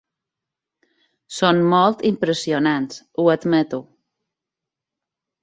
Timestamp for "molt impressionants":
1.73-2.99